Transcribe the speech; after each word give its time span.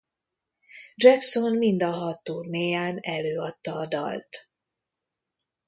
Jackson 1.01 1.53
mind 1.61 1.81
a 1.83 1.91
hat 1.91 2.23
turnéján 2.23 2.97
előadta 3.01 3.75
a 3.75 3.85
dalt. 3.87 4.49